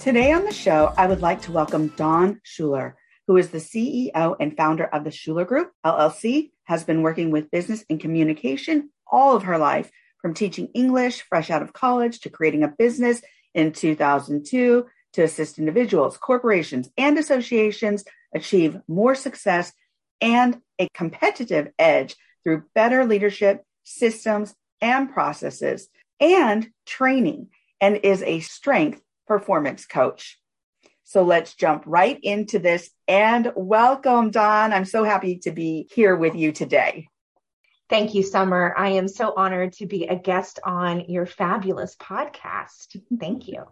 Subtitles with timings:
[0.00, 2.94] Today on the show, I would like to welcome Dawn Shuler,
[3.26, 7.50] who is the CEO and founder of the Shuler Group, LLC, has been working with
[7.50, 9.90] business and communication all of her life,
[10.22, 13.20] from teaching English fresh out of college to creating a business
[13.52, 18.02] in 2002 to assist individuals, corporations, and associations
[18.34, 19.70] achieve more success
[20.22, 25.90] and a competitive edge through better leadership, systems, and processes,
[26.20, 27.48] and training,
[27.82, 30.40] and is a strength performance coach.
[31.04, 34.72] So let's jump right into this and welcome, Dawn.
[34.72, 37.06] I'm so happy to be here with you today.
[37.88, 38.74] Thank you, Summer.
[38.76, 43.00] I am so honored to be a guest on your fabulous podcast.
[43.20, 43.66] Thank you.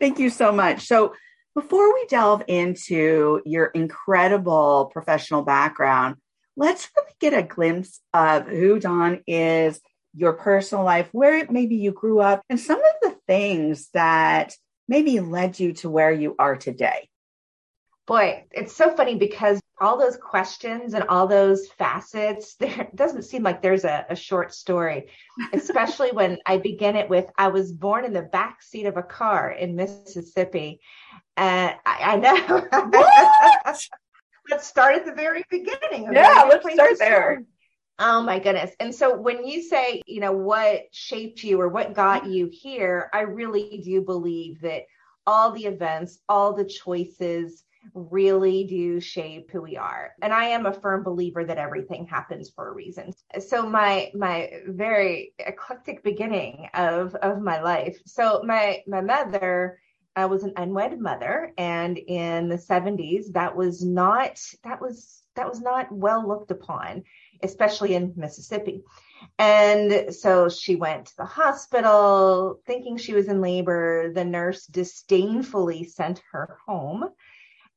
[0.00, 0.86] Thank you so much.
[0.86, 1.12] So,
[1.54, 6.16] before we delve into your incredible professional background,
[6.56, 9.78] let's really get a glimpse of who Dawn is,
[10.14, 14.54] your personal life, where maybe you grew up, and some of the things that
[14.88, 17.08] maybe led you to where you are today?
[18.06, 23.42] Boy, it's so funny because all those questions and all those facets, there doesn't seem
[23.42, 25.08] like there's a, a short story,
[25.52, 29.02] especially when I begin it with I was born in the back seat of a
[29.02, 30.80] car in Mississippi.
[31.36, 33.72] And I, I know.
[34.50, 36.12] let's start at the very beginning.
[36.12, 37.44] Yeah, let's start there.
[37.98, 38.72] Oh my goodness.
[38.78, 43.08] And so when you say, you know, what shaped you or what got you here,
[43.12, 44.82] I really do believe that
[45.26, 50.12] all the events, all the choices really do shape who we are.
[50.20, 53.12] And I am a firm believer that everything happens for a reason.
[53.38, 57.98] So my my very eclectic beginning of of my life.
[58.04, 59.78] So my my mother
[60.16, 65.48] I was an unwed mother and in the 70s that was not that was that
[65.48, 67.04] was not well looked upon
[67.42, 68.82] especially in Mississippi.
[69.38, 74.12] And so she went to the hospital thinking she was in labor.
[74.12, 77.04] The nurse disdainfully sent her home.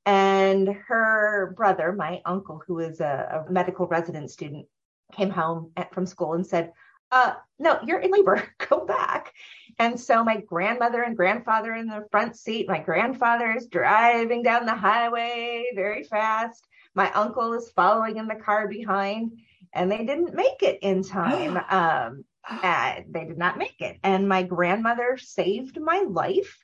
[0.06, 4.68] And her brother, my uncle, who is a, a medical resident student,
[5.14, 6.72] came home at, from school and said,
[7.12, 8.44] uh, no, you're in labor.
[8.70, 9.34] Go back.
[9.80, 12.68] And so my grandmother and grandfather in the front seat.
[12.68, 16.68] My grandfather is driving down the highway very fast.
[16.96, 19.40] My uncle is following in the car behind
[19.74, 21.58] and they didn't make it in time.
[21.70, 22.26] um,
[23.08, 23.98] they did not make it.
[24.04, 26.58] And my grandmother saved my life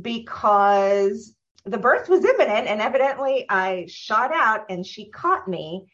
[0.00, 1.34] because
[1.64, 5.86] the birth was imminent and evidently I shot out and she caught me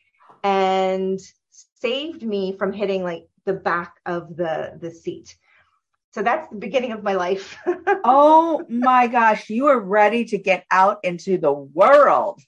[0.43, 1.19] and
[1.81, 5.37] saved me from hitting like the back of the the seat.
[6.13, 7.57] So that's the beginning of my life.
[8.05, 12.43] oh my gosh, you are ready to get out into the world.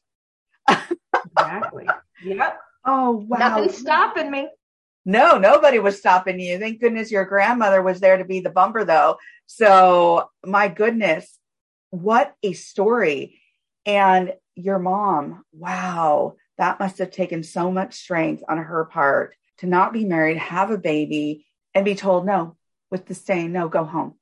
[1.46, 1.86] exactly.
[2.22, 2.60] Yep.
[2.84, 3.38] Oh, wow.
[3.38, 4.48] Nothing's stopping me.
[5.04, 6.58] No, nobody was stopping you.
[6.58, 9.18] Thank goodness your grandmother was there to be the bumper, though.
[9.46, 11.38] So, my goodness,
[11.90, 13.40] what a story.
[13.84, 19.66] And your mom, wow, that must have taken so much strength on her part to
[19.66, 22.56] not be married, have a baby, and be told no
[22.90, 24.14] with the saying, no, go home.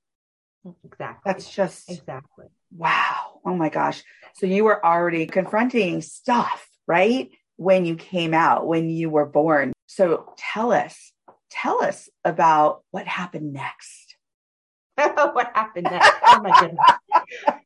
[0.85, 1.21] Exactly.
[1.25, 2.47] That's just exactly.
[2.75, 3.41] Wow.
[3.45, 4.03] Oh my gosh.
[4.35, 7.31] So you were already confronting stuff, right?
[7.63, 9.73] when you came out, when you were born.
[9.87, 11.13] So tell us,
[11.51, 14.17] tell us about what happened next.
[14.97, 16.13] what happened next?
[16.27, 16.85] Oh my goodness.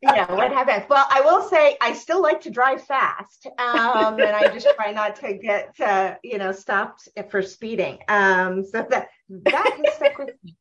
[0.03, 0.85] yeah, what happened?
[0.89, 4.93] Well, I will say I still like to drive fast, um, and I just try
[4.93, 7.99] not to get uh, you know stopped for speeding.
[8.09, 10.57] Um, so that that stuck with me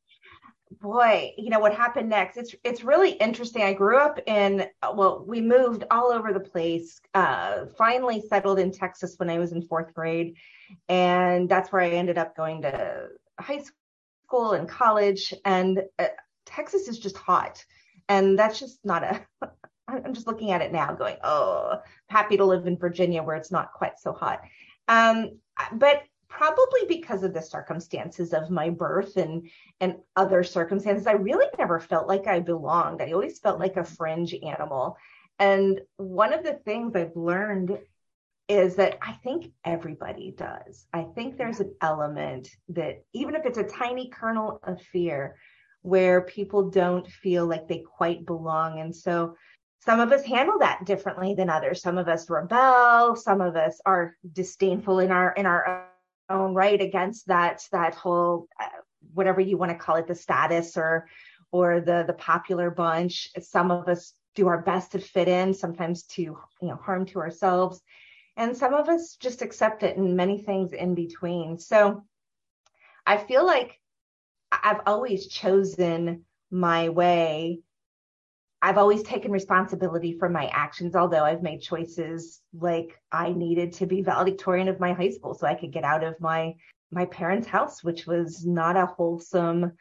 [0.79, 2.37] boy, you know what happened next?
[2.37, 3.63] It's it's really interesting.
[3.63, 6.99] I grew up in well, we moved all over the place.
[7.13, 10.35] Uh, finally settled in Texas when I was in fourth grade,
[10.89, 13.07] and that's where I ended up going to
[13.39, 13.63] high
[14.27, 15.33] school and college.
[15.43, 16.07] And uh,
[16.45, 17.63] Texas is just hot,
[18.09, 19.25] and that's just not a.
[19.87, 23.51] I'm just looking at it now, going, oh, happy to live in Virginia where it's
[23.51, 24.41] not quite so hot.
[24.87, 25.37] Um,
[25.73, 26.03] but
[26.35, 29.49] probably because of the circumstances of my birth and
[29.79, 33.01] and other circumstances i really never felt like i belonged.
[33.01, 33.95] I always felt like a mm-hmm.
[33.95, 34.97] fringe animal.
[35.39, 37.79] And one of the things i've learned
[38.49, 40.85] is that i think everybody does.
[40.91, 45.37] I think there's an element that even if it's a tiny kernel of fear
[45.83, 48.79] where people don't feel like they quite belong.
[48.79, 49.35] And so
[49.81, 51.81] some of us handle that differently than others.
[51.81, 55.91] Some of us rebel, some of us are disdainful in our in our
[56.29, 58.67] own right against that that whole uh,
[59.13, 61.07] whatever you want to call it the status or
[61.51, 63.29] or the the popular bunch.
[63.41, 67.19] Some of us do our best to fit in, sometimes to you know harm to
[67.19, 67.81] ourselves.
[68.37, 71.57] And some of us just accept it and many things in between.
[71.57, 72.03] So
[73.05, 73.79] I feel like
[74.51, 77.61] I've always chosen my way.
[78.65, 83.85] I've always taken responsibility for my actions, although I've made choices like I needed to
[83.85, 86.55] be valedictorian of my high school so I could get out of my
[86.89, 89.73] my parents' house, which was not a wholesome,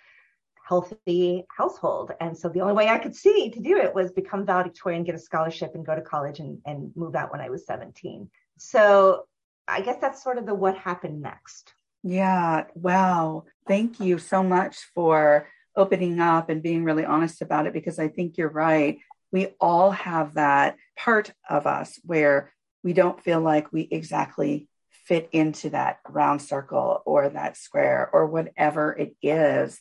[0.68, 2.12] healthy household.
[2.20, 5.14] And so the only way I could see to do it was become valedictorian, get
[5.14, 8.28] a scholarship, and go to college and, and move out when I was 17.
[8.58, 9.24] So
[9.66, 11.72] I guess that's sort of the what happened next.
[12.02, 12.64] Yeah.
[12.74, 13.44] Wow.
[13.66, 18.08] Thank you so much for opening up and being really honest about it because I
[18.08, 18.98] think you're right.
[19.32, 24.68] We all have that part of us where we don't feel like we exactly
[25.06, 29.80] fit into that round circle or that square or whatever it is.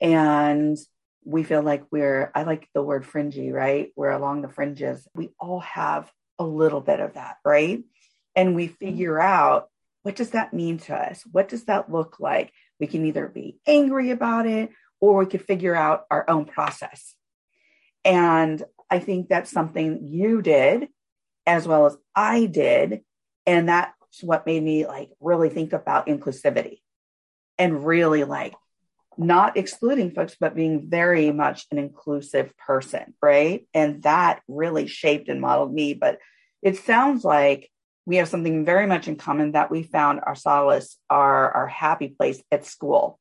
[0.00, 0.78] And
[1.24, 3.90] we feel like we're, I like the word fringy, right?
[3.96, 5.06] We're along the fringes.
[5.14, 7.82] We all have a little bit of that, right?
[8.34, 8.74] And we mm-hmm.
[8.74, 9.68] figure out
[10.02, 11.22] what does that mean to us?
[11.30, 12.52] What does that look like?
[12.80, 14.70] We can either be angry about it
[15.02, 17.14] or we could figure out our own process.
[18.04, 20.88] And I think that's something you did
[21.44, 23.00] as well as I did.
[23.44, 26.82] And that's what made me like really think about inclusivity
[27.58, 28.54] and really like
[29.18, 33.14] not excluding folks, but being very much an inclusive person.
[33.20, 33.66] Right.
[33.74, 35.94] And that really shaped and modeled me.
[35.94, 36.18] But
[36.62, 37.68] it sounds like
[38.06, 42.08] we have something very much in common that we found our solace, our, our happy
[42.08, 43.18] place at school.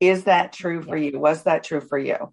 [0.00, 1.18] Is that true for you?
[1.18, 2.32] Was that true for you?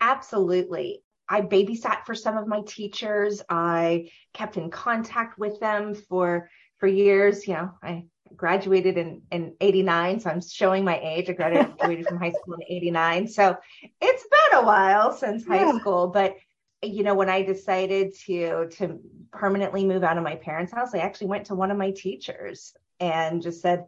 [0.00, 1.02] Absolutely.
[1.28, 3.42] I babysat for some of my teachers.
[3.48, 7.46] I kept in contact with them for for years.
[7.46, 8.04] You know, I
[8.36, 12.62] graduated in in 89 so i'm showing my age i graduated from high school in
[12.68, 13.56] 89 so
[14.00, 15.78] it's been a while since high yeah.
[15.78, 16.34] school but
[16.82, 18.98] you know when i decided to to
[19.32, 22.74] permanently move out of my parents house i actually went to one of my teachers
[23.00, 23.84] and just said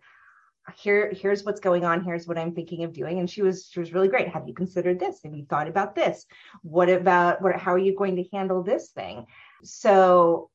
[0.77, 3.19] here here's what's going on here's what i'm thinking of doing.
[3.19, 4.29] And she was she was really great.
[4.29, 5.21] Have you considered this?
[5.25, 6.27] Have you thought about this?
[6.63, 9.27] What about what how are you going to handle this thing?
[9.63, 10.51] So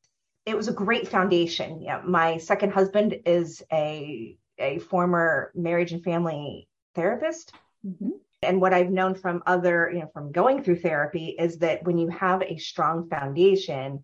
[0.45, 1.81] it was a great foundation.
[1.81, 7.53] Yeah my second husband is a a former marriage and family therapist.
[7.85, 8.11] Mm-hmm.
[8.41, 11.97] And what I've known from other, you know, from going through therapy is that when
[11.97, 14.03] you have a strong foundation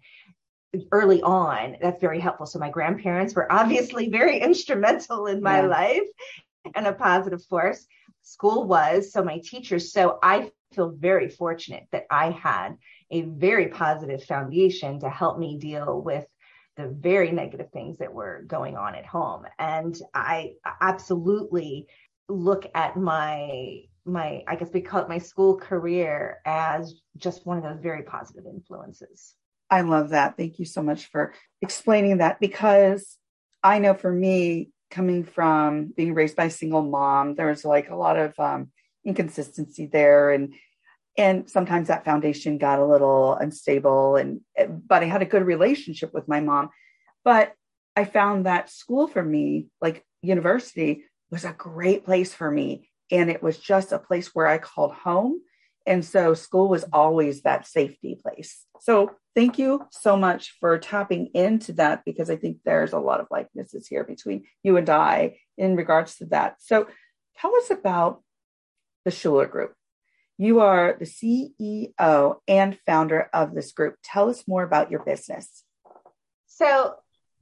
[0.91, 2.45] early on, that's very helpful.
[2.45, 5.67] So my grandparents were obviously very instrumental in my yeah.
[5.67, 6.07] life
[6.75, 7.85] and a positive force.
[8.23, 9.91] School was, so my teachers.
[9.91, 12.77] So I feel very fortunate that I had
[13.09, 16.25] a very positive foundation to help me deal with
[16.77, 19.45] the very negative things that were going on at home.
[19.59, 21.87] And I absolutely
[22.29, 27.57] look at my my i guess we call it my school career as just one
[27.57, 29.35] of those very positive influences
[29.71, 33.17] i love that thank you so much for explaining that because
[33.63, 37.89] i know for me coming from being raised by a single mom there was like
[37.89, 38.69] a lot of um,
[39.05, 40.53] inconsistency there and
[41.17, 44.41] and sometimes that foundation got a little unstable and
[44.87, 46.69] but i had a good relationship with my mom
[47.23, 47.53] but
[47.95, 53.29] i found that school for me like university was a great place for me and
[53.29, 55.41] it was just a place where I called home.
[55.85, 58.65] And so school was always that safety place.
[58.79, 63.19] So thank you so much for tapping into that because I think there's a lot
[63.19, 66.55] of likenesses here between you and I in regards to that.
[66.59, 66.87] So
[67.37, 68.21] tell us about
[69.05, 69.73] the Shuler Group.
[70.37, 73.95] You are the CEO and founder of this group.
[74.03, 75.63] Tell us more about your business.
[76.47, 76.95] So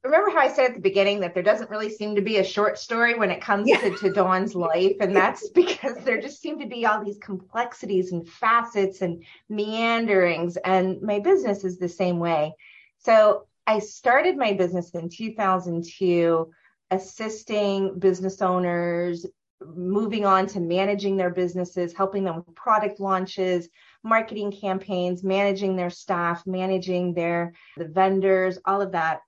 [0.04, 2.44] remember how I said at the beginning that there doesn't really seem to be a
[2.44, 3.80] short story when it comes yeah.
[3.80, 4.96] to, to Dawn's life?
[5.00, 10.58] And that's because there just seem to be all these complexities and facets and meanderings.
[10.58, 12.54] And my business is the same way.
[13.00, 16.52] So I started my business in 2002,
[16.92, 19.26] assisting business owners,
[19.62, 23.68] moving on to managing their businesses, helping them with product launches,
[24.04, 29.20] marketing campaigns, managing their staff, managing their the vendors, all of that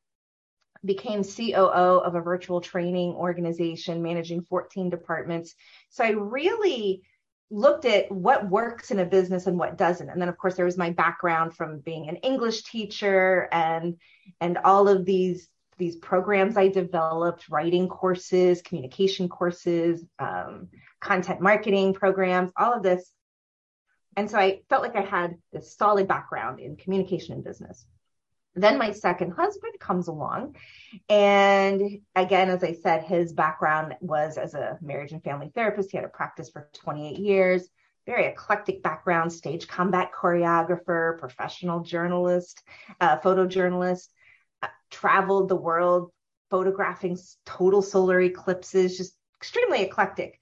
[0.83, 5.55] became COO of a virtual training organization managing 14 departments.
[5.89, 7.03] So I really
[7.51, 10.09] looked at what works in a business and what doesn't.
[10.09, 13.97] And then of course there was my background from being an English teacher and
[14.39, 15.47] and all of these
[15.77, 20.69] these programs I developed, writing courses, communication courses, um,
[20.99, 23.11] content marketing programs, all of this
[24.15, 27.85] And so I felt like I had this solid background in communication and business.
[28.55, 30.55] Then my second husband comes along.
[31.07, 35.91] And again, as I said, his background was as a marriage and family therapist.
[35.91, 37.69] He had a practice for 28 years,
[38.05, 42.61] very eclectic background, stage combat choreographer, professional journalist,
[42.99, 44.09] uh, photojournalist,
[44.61, 46.11] uh, traveled the world
[46.49, 50.37] photographing total solar eclipses, just extremely eclectic.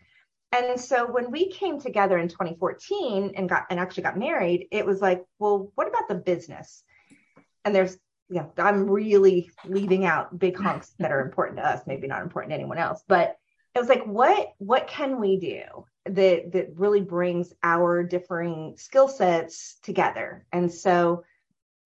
[0.52, 4.86] And so when we came together in 2014 and got and actually got married, it
[4.86, 6.84] was like, well, what about the business?
[7.66, 7.98] And there's
[8.32, 12.52] yeah, I'm really leaving out big hunks that are important to us, maybe not important
[12.52, 13.04] to anyone else.
[13.08, 13.38] But
[13.74, 15.64] it was like, what what can we do
[16.06, 20.46] that that really brings our differing skill sets together?
[20.52, 21.24] And so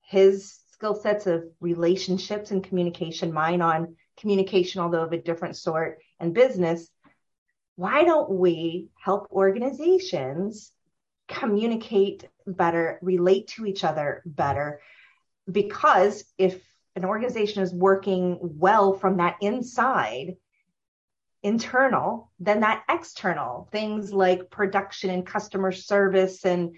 [0.02, 6.00] his skill sets of relationships and communication, mine on communication, although of a different sort,
[6.20, 6.90] and business
[7.76, 10.72] why don't we help organizations
[11.28, 14.82] communicate better, relate to each other better?
[15.52, 16.62] Because if
[16.96, 20.36] an organization is working well from that inside,
[21.42, 26.76] internal, then that external, things like production and customer service and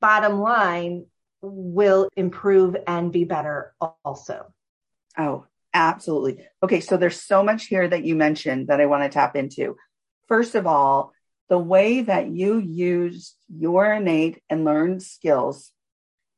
[0.00, 1.06] bottom line
[1.42, 3.74] will improve and be better
[4.04, 4.52] also.
[5.16, 6.44] Oh, absolutely.
[6.62, 9.76] Okay, so there's so much here that you mentioned that I want to tap into.
[10.26, 11.12] First of all,
[11.48, 15.72] the way that you use your innate and learned skills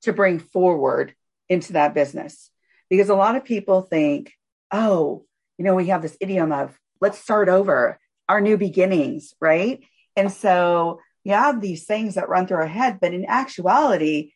[0.02, 1.14] to bring forward
[1.52, 2.50] into that business.
[2.88, 4.32] Because a lot of people think,
[4.70, 5.24] oh,
[5.58, 9.84] you know, we have this idiom of let's start over, our new beginnings, right?
[10.16, 14.32] And so you have these things that run through our head, but in actuality,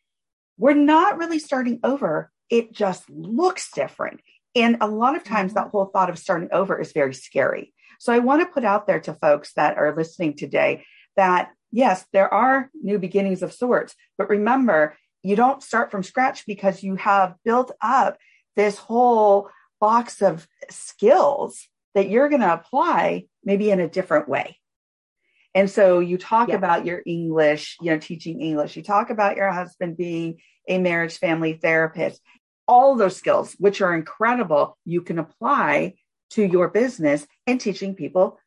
[0.57, 2.31] we're not really starting over.
[2.49, 4.21] It just looks different.
[4.55, 5.65] And a lot of times, mm-hmm.
[5.65, 7.73] that whole thought of starting over is very scary.
[7.99, 12.05] So I want to put out there to folks that are listening today that yes,
[12.13, 16.95] there are new beginnings of sorts, but remember, you don't start from scratch because you
[16.95, 18.17] have built up
[18.55, 24.59] this whole box of skills that you're going to apply maybe in a different way.
[25.55, 26.55] And so you talk yeah.
[26.55, 28.75] about your English, you know, teaching English.
[28.75, 32.21] You talk about your husband being a marriage family therapist.
[32.67, 35.95] All those skills, which are incredible, you can apply
[36.31, 38.39] to your business and teaching people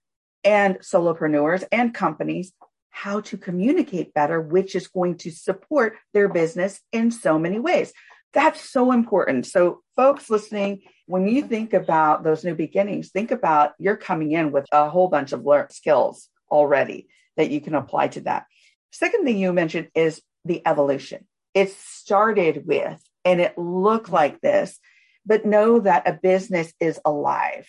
[0.44, 2.52] and solopreneurs and companies
[2.90, 7.92] how to communicate better, which is going to support their business in so many ways.
[8.32, 9.46] That's so important.
[9.46, 14.52] So, folks listening, when you think about those new beginnings, think about you're coming in
[14.52, 18.46] with a whole bunch of learned skills already that you can apply to that.
[18.92, 21.26] Second thing you mentioned is the evolution.
[21.54, 24.78] It started with, and it looked like this,
[25.26, 27.66] but know that a business is alive.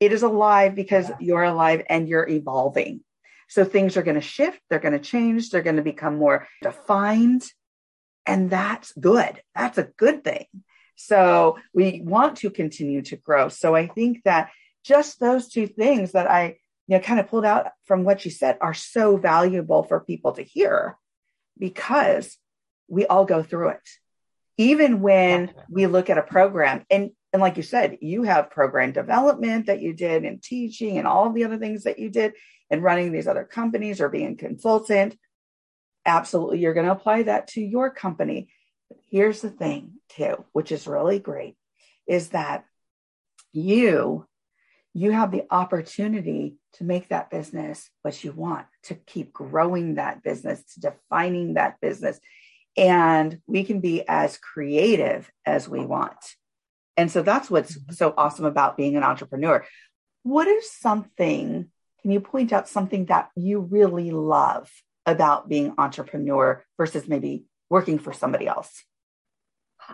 [0.00, 1.16] It is alive because yeah.
[1.20, 3.02] you're alive and you're evolving.
[3.52, 6.48] So things are going to shift, they're going to change, they're going to become more
[6.62, 7.44] defined.
[8.24, 9.42] And that's good.
[9.54, 10.46] That's a good thing.
[10.96, 13.50] So we want to continue to grow.
[13.50, 14.48] So I think that
[14.84, 16.56] just those two things that I
[16.86, 20.32] you know kind of pulled out from what you said are so valuable for people
[20.32, 20.96] to hear
[21.58, 22.38] because
[22.88, 23.88] we all go through it
[24.56, 28.92] even when we look at a program and and like you said you have program
[28.92, 32.32] development that you did and teaching and all the other things that you did
[32.72, 35.16] and running these other companies or being a consultant
[36.04, 38.48] absolutely you're going to apply that to your company
[38.88, 41.54] But here's the thing too which is really great
[42.08, 42.64] is that
[43.52, 44.26] you
[44.94, 50.22] you have the opportunity to make that business what you want to keep growing that
[50.24, 52.18] business to defining that business
[52.76, 56.16] and we can be as creative as we want.
[56.96, 57.92] And so that's what's mm-hmm.
[57.92, 59.64] so awesome about being an entrepreneur.
[60.22, 61.70] What is something,
[62.02, 64.70] can you point out something that you really love
[65.06, 68.84] about being entrepreneur versus maybe working for somebody else?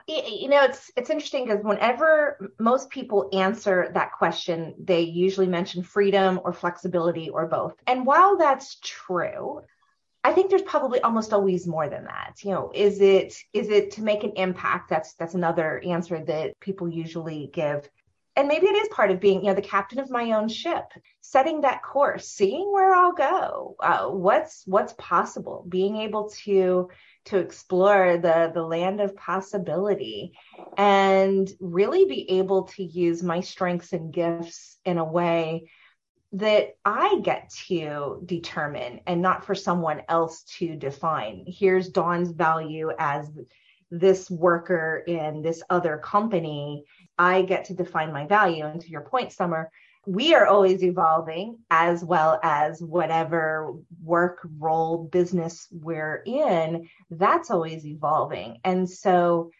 [0.06, 5.82] you know it's it's interesting because whenever most people answer that question they usually mention
[5.82, 9.62] freedom or flexibility or both and while that's true
[10.24, 12.34] I think there's probably almost always more than that.
[12.42, 14.90] You know, is it is it to make an impact?
[14.90, 17.88] That's that's another answer that people usually give.
[18.38, 20.84] And maybe it is part of being, you know, the captain of my own ship,
[21.20, 26.88] setting that course, seeing where I'll go, uh, what's what's possible, being able to
[27.24, 30.34] to explore the the land of possibility,
[30.76, 35.68] and really be able to use my strengths and gifts in a way
[36.30, 41.44] that I get to determine and not for someone else to define.
[41.48, 43.28] Here's Dawn's value as
[43.90, 46.84] this worker in this other company.
[47.18, 48.64] I get to define my value.
[48.64, 49.70] And to your point, Summer,
[50.08, 57.84] we are always evolving as well as whatever work role business we're in that's always
[57.84, 59.50] evolving and so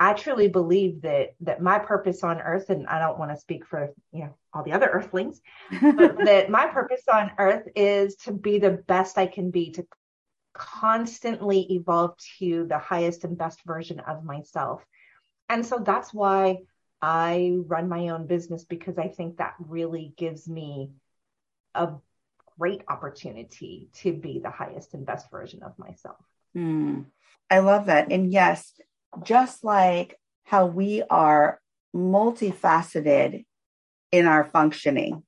[0.00, 3.66] i truly believe that that my purpose on earth and i don't want to speak
[3.66, 5.42] for you know all the other earthlings
[5.82, 9.86] but that my purpose on earth is to be the best i can be to
[10.54, 14.82] constantly evolve to the highest and best version of myself
[15.50, 16.56] and so that's why
[17.02, 20.92] I run my own business because I think that really gives me
[21.74, 21.92] a
[22.58, 26.16] great opportunity to be the highest and best version of myself.
[26.56, 27.06] Mm,
[27.50, 28.10] I love that.
[28.10, 28.72] And yes,
[29.22, 31.60] just like how we are
[31.94, 33.44] multifaceted
[34.12, 35.22] in our functioning,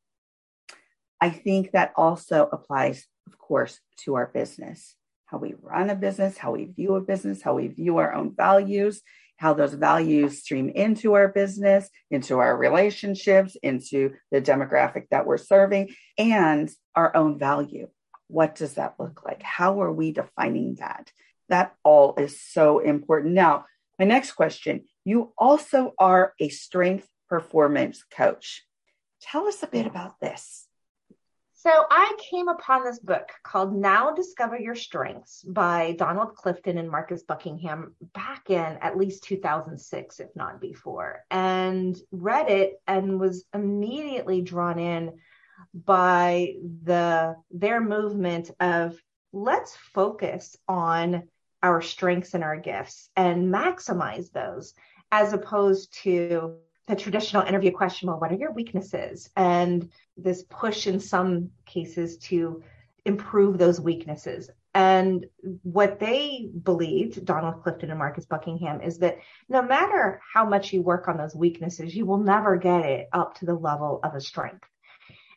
[1.21, 4.95] I think that also applies, of course, to our business.
[5.27, 8.35] How we run a business, how we view a business, how we view our own
[8.35, 9.03] values,
[9.39, 15.39] how those values stream into our business, into our relationships, into the demographic that we're
[15.39, 17.89] serving, and our own value.
[18.27, 19.43] What does that look like?
[19.43, 21.11] How are we defining that?
[21.49, 23.33] That all is so important.
[23.33, 23.65] Now,
[23.99, 28.65] my next question you also are a strength performance coach.
[29.23, 30.68] Tell us a bit about this.
[31.69, 36.91] So I came upon this book called Now Discover Your Strengths by Donald Clifton and
[36.91, 43.45] Marcus Buckingham back in at least 2006, if not before, and read it and was
[43.53, 45.19] immediately drawn in
[45.75, 48.99] by the their movement of
[49.35, 51.25] let's focus on
[51.63, 54.73] our strengths and our gifts and maximize those
[55.13, 59.31] as opposed to the traditional interview question well what are your weaknesses?
[59.37, 62.63] And this push in some cases to
[63.05, 64.51] improve those weaknesses.
[64.75, 65.27] And
[65.63, 69.19] what they believed donald clifton and marcus buckingham is that
[69.49, 73.39] no matter how much you work on those weaknesses you will never get it up
[73.39, 74.69] to the level of a strength.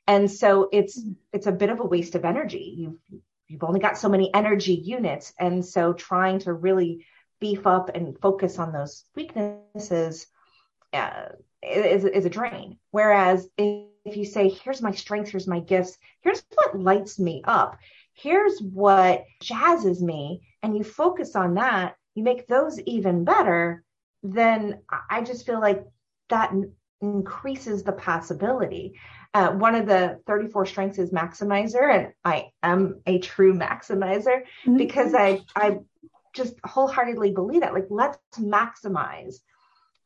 [0.08, 1.00] And so it's
[1.32, 2.74] it's a bit of a waste of energy.
[2.78, 5.34] You've you've only got so many energy units.
[5.38, 7.06] And so trying to really
[7.40, 10.28] beef up and focus on those weaknesses
[10.94, 11.30] uh,
[11.64, 12.78] is, is a drain.
[12.92, 17.42] Whereas if, if you say, here's my strengths, here's my gifts, here's what lights me
[17.46, 17.78] up,
[18.14, 23.84] here's what jazzes me, and you focus on that, you make those even better,
[24.24, 25.84] then I just feel like
[26.30, 26.54] that
[27.02, 29.00] increases the possibility.
[29.34, 34.78] Uh, one of the 34 strengths is maximizer, and I am a true maximizer mm-hmm.
[34.78, 35.80] because I I
[36.34, 37.74] just wholeheartedly believe that.
[37.74, 39.36] Like, let's maximize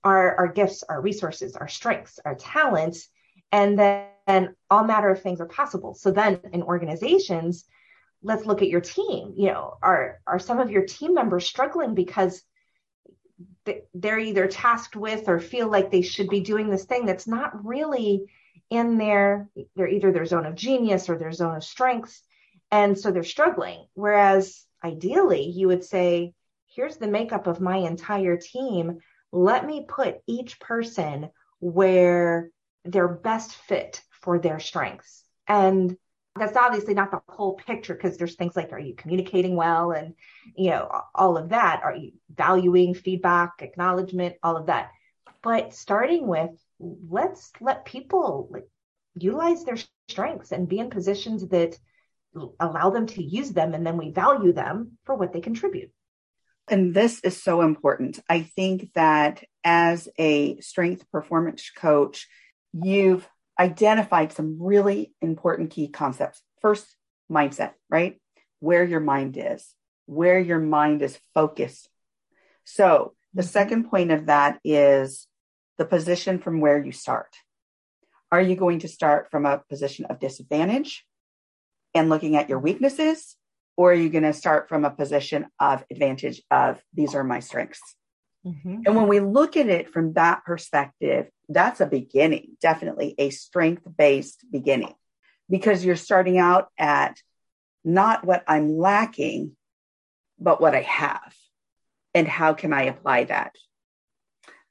[0.05, 3.09] our, our gifts, our resources, our strengths, our talents,
[3.51, 5.95] and then all matter of things are possible.
[5.95, 7.65] So then in organizations,
[8.21, 9.33] let's look at your team.
[9.35, 12.43] You know, are are some of your team members struggling because
[13.93, 17.65] they're either tasked with or feel like they should be doing this thing that's not
[17.65, 18.25] really
[18.69, 22.21] in their they're either their zone of genius or their zone of strengths
[22.71, 26.33] and so they're struggling whereas ideally you would say
[26.67, 28.99] here's the makeup of my entire team
[29.31, 32.49] let me put each person where
[32.83, 35.23] they're best fit for their strengths.
[35.47, 35.97] And
[36.35, 39.91] that's obviously not the whole picture because there's things like are you communicating well?
[39.91, 40.15] And
[40.55, 41.81] you know all of that.
[41.83, 44.91] Are you valuing feedback acknowledgement all of that.
[45.41, 48.51] But starting with let's let people
[49.15, 49.77] utilize their
[50.09, 51.77] strengths and be in positions that
[52.59, 55.89] allow them to use them and then we value them for what they contribute
[56.67, 58.19] and this is so important.
[58.30, 62.28] I think that as a strength performance coach,
[62.73, 63.28] you've
[63.60, 66.41] identified some really important key concepts.
[66.62, 66.88] First,
[67.32, 68.19] mindset, right?
[68.60, 69.73] Where your mind is,
[70.06, 71.89] where your mind is focused.
[72.63, 73.49] So the mm-hmm.
[73.49, 75.28] second point of that is
[75.78, 77.36] the position from where you start.
[78.32, 81.06] Are you going to start from a position of disadvantage
[81.93, 83.36] and looking at your weaknesses?
[83.77, 87.39] Or are you going to start from a position of advantage of these are my
[87.39, 87.81] strengths.
[88.45, 88.81] Mm-hmm.
[88.85, 93.83] and when we look at it from that perspective that's a beginning definitely a strength
[93.97, 94.93] based beginning.
[95.49, 97.19] Because you're starting out at
[97.83, 99.55] not what i'm lacking
[100.39, 101.33] but what i have.
[102.13, 103.55] And how can i apply that?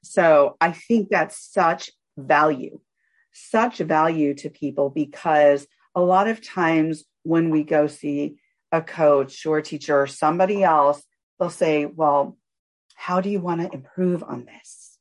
[0.03, 2.79] So i think that's such value.
[3.33, 8.37] Such value to people because a lot of times when we go see
[8.75, 11.03] a coach or a teacher or somebody else,
[11.39, 12.37] they'll say, Well,
[12.95, 14.97] how do you want to improve on this?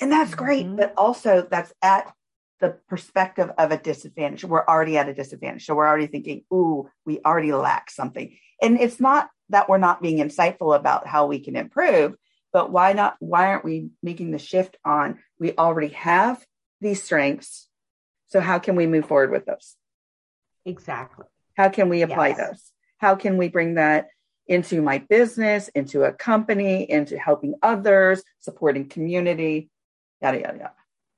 [0.00, 0.44] And that's mm-hmm.
[0.44, 0.76] great.
[0.76, 2.12] But also, that's at
[2.60, 4.44] the perspective of a disadvantage.
[4.44, 5.64] We're already at a disadvantage.
[5.64, 8.36] So we're already thinking, Ooh, we already lack something.
[8.60, 12.14] And it's not that we're not being insightful about how we can improve,
[12.52, 13.16] but why not?
[13.20, 16.44] Why aren't we making the shift on we already have
[16.80, 17.68] these strengths?
[18.28, 19.76] So, how can we move forward with those?
[20.64, 21.26] Exactly.
[21.56, 22.38] How can we apply Yes.
[22.38, 22.72] those?
[22.98, 24.08] How can we bring that
[24.48, 29.70] into my business, into a company, into helping others, supporting community,
[30.22, 30.72] yada, yada, yada.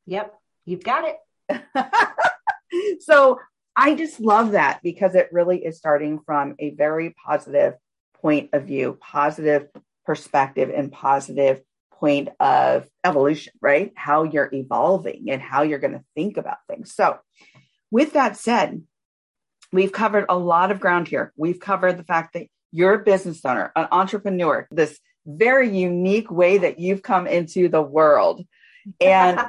[0.07, 0.35] Yep.
[0.67, 1.05] You've got
[1.49, 3.01] it.
[3.01, 3.39] so
[3.77, 7.75] I just love that because it really is starting from a very positive
[8.21, 9.69] point of view, positive
[10.05, 11.63] perspective, and positive
[11.93, 13.93] point of evolution, right?
[13.95, 16.95] How you're evolving and how you're going to think about things.
[16.95, 17.19] So,
[17.91, 18.83] with that said,
[19.73, 21.33] we've covered a lot of ground here.
[21.37, 26.59] We've covered the fact that you're a business owner, an entrepreneur, this very unique way
[26.59, 28.45] that you've come into the world
[29.01, 29.41] and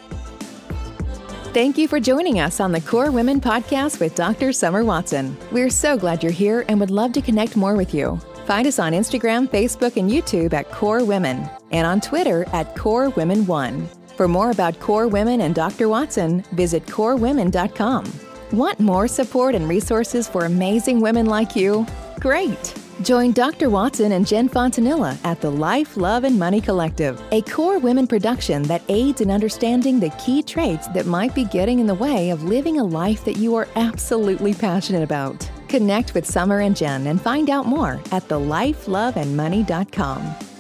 [1.56, 4.52] Thank you for joining us on the KORE Women podcast with Dr.
[4.52, 5.38] Summer Watson.
[5.54, 8.18] We're so glad you're here and would love to connect more with you.
[8.46, 13.08] Find us on Instagram, Facebook, and YouTube at KORE Women and on Twitter at KORE
[13.12, 13.88] Women One.
[14.18, 15.88] For more about KORE Women and Dr.
[15.88, 18.04] Watson, visit korewomen.com.
[18.52, 21.88] Want more support and resources for amazing women like you?
[22.20, 22.85] Great!
[23.02, 23.70] Join Dr.
[23.70, 28.64] Watson and Jen Fontanilla at the Life, Love, and Money Collective, a KORE Women production
[28.64, 32.44] that aids in understanding the key traits that might be getting in the way of
[32.44, 35.50] living a life that you are absolutely passionate about.
[35.68, 40.55] Connect with Summer and Jen and find out more at thelifeloveandmoney.com.